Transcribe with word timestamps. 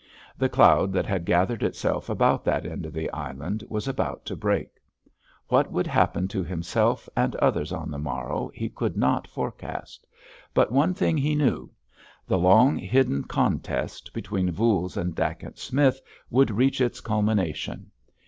The 0.35 0.49
cloud 0.49 0.93
that 0.93 1.05
had 1.05 1.25
gathered 1.27 1.61
itself 1.61 2.09
about 2.09 2.43
that 2.45 2.65
end 2.65 2.87
of 2.87 2.93
the 2.93 3.07
island 3.11 3.63
was 3.69 3.87
about 3.87 4.25
to 4.25 4.35
break. 4.35 4.79
What 5.47 5.71
would 5.71 5.85
happen 5.85 6.27
to 6.29 6.43
himself 6.43 7.07
and 7.15 7.35
others 7.35 7.71
on 7.71 7.91
the 7.91 7.99
morrow 7.99 8.49
he 8.55 8.67
could 8.67 8.97
not 8.97 9.27
forecast. 9.27 10.07
But 10.55 10.71
one 10.71 10.95
thing 10.95 11.17
he 11.19 11.35
knew—the 11.35 12.39
long, 12.39 12.77
hidden 12.79 13.25
contest 13.25 14.11
between 14.11 14.49
Voules 14.49 14.97
and 14.97 15.13
Dacent 15.13 15.59
Smith 15.59 16.01
would 16.31 16.49
reach 16.49 16.81
its 16.81 16.99
culmination. 16.99 17.91